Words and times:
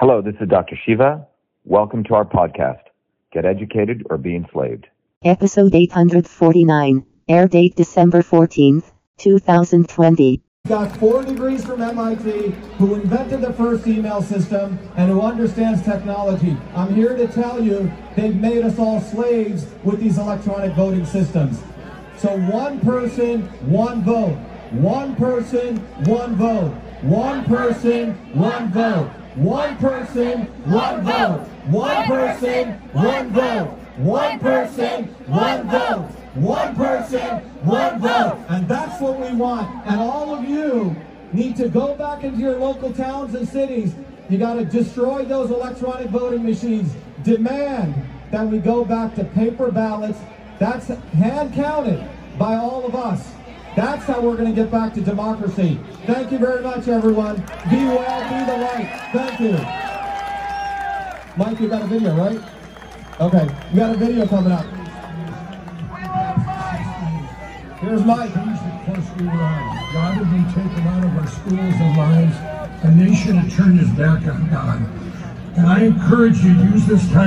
Hello, 0.00 0.22
this 0.22 0.36
is 0.40 0.48
Dr. 0.48 0.78
Shiva. 0.86 1.26
Welcome 1.64 2.04
to 2.04 2.14
our 2.14 2.24
podcast, 2.24 2.82
Get 3.32 3.44
Educated 3.44 4.06
or 4.08 4.16
Be 4.16 4.36
Enslaved. 4.36 4.86
Episode 5.24 5.74
849. 5.74 7.04
Air 7.26 7.48
date 7.48 7.74
December 7.74 8.22
14th, 8.22 8.92
2020. 9.16 10.40
got 10.68 10.96
four 10.98 11.24
degrees 11.24 11.64
from 11.64 11.82
MIT, 11.82 12.50
who 12.78 12.94
invented 12.94 13.40
the 13.40 13.52
first 13.54 13.88
email 13.88 14.22
system 14.22 14.78
and 14.94 15.10
who 15.10 15.20
understands 15.20 15.82
technology. 15.82 16.56
I'm 16.76 16.94
here 16.94 17.16
to 17.16 17.26
tell 17.26 17.60
you 17.60 17.90
they've 18.14 18.36
made 18.36 18.64
us 18.64 18.78
all 18.78 19.00
slaves 19.00 19.66
with 19.82 19.98
these 19.98 20.16
electronic 20.16 20.74
voting 20.76 21.06
systems. 21.06 21.60
So 22.18 22.38
one 22.38 22.78
person, 22.82 23.48
one 23.68 24.04
vote. 24.04 24.38
One 24.70 25.16
person, 25.16 25.78
one 26.04 26.36
vote. 26.36 26.72
One 27.02 27.44
person, 27.44 28.14
one 28.34 28.72
vote. 28.72 29.08
One 29.36 29.76
person, 29.76 30.46
one 30.64 31.04
vote. 31.04 31.46
One 31.66 32.06
person, 32.06 32.72
one 32.92 33.30
vote. 33.30 33.68
One 33.98 34.38
person, 34.40 35.04
one 35.26 35.68
vote. 35.68 36.10
One 36.34 36.74
person, 36.74 37.38
one 37.62 38.00
vote. 38.00 38.44
And 38.48 38.66
that's 38.66 39.00
what 39.00 39.20
we 39.20 39.32
want. 39.36 39.86
And 39.86 40.00
all 40.00 40.34
of 40.34 40.48
you 40.48 40.96
need 41.32 41.54
to 41.58 41.68
go 41.68 41.94
back 41.94 42.24
into 42.24 42.40
your 42.40 42.58
local 42.58 42.92
towns 42.92 43.32
and 43.36 43.48
cities. 43.48 43.94
You 44.28 44.38
got 44.38 44.54
to 44.54 44.64
destroy 44.64 45.24
those 45.24 45.50
electronic 45.50 46.08
voting 46.08 46.44
machines. 46.44 46.92
Demand 47.22 47.94
that 48.32 48.44
we 48.44 48.58
go 48.58 48.84
back 48.84 49.14
to 49.14 49.24
paper 49.24 49.70
ballots. 49.70 50.18
That's 50.58 50.88
hand 50.88 51.54
counted 51.54 52.04
by 52.38 52.56
all 52.56 52.84
of 52.84 52.96
us. 52.96 53.34
That's 53.78 54.06
how 54.06 54.20
we're 54.20 54.34
going 54.34 54.52
to 54.52 54.60
get 54.60 54.72
back 54.72 54.92
to 54.94 55.00
democracy. 55.00 55.78
Thank 56.04 56.32
you 56.32 56.38
very 56.38 56.62
much, 56.64 56.88
everyone. 56.88 57.36
Be 57.70 57.84
well, 57.86 58.22
be 58.26 58.44
the 58.50 58.58
light. 58.58 58.90
Thank 59.12 59.38
you. 59.38 59.52
Mike, 61.36 61.60
you 61.60 61.68
got 61.68 61.82
a 61.82 61.86
video, 61.86 62.16
right? 62.16 62.40
Okay, 63.20 63.48
we 63.70 63.78
got 63.78 63.94
a 63.94 63.98
video 63.98 64.26
coming 64.26 64.50
up. 64.50 64.66
Here's 67.78 68.04
Mike. 68.04 68.34
that 68.34 68.84
course 68.84 69.06
we 69.16 69.26
been 70.26 70.44
taken 70.46 70.82
out 70.88 71.04
of 71.04 71.16
our 71.16 71.26
schools 71.28 71.74
and 71.78 71.96
lives. 71.96 72.36
A 72.82 72.90
nation 72.90 73.36
had 73.36 73.52
turned 73.52 73.78
his 73.78 73.90
back 73.90 74.26
on 74.26 74.50
God. 74.50 74.82
And 75.56 75.66
I 75.68 75.84
encourage 75.84 76.38
you 76.38 76.52
to 76.52 76.64
use 76.64 76.84
this 76.86 77.08
time. 77.12 77.26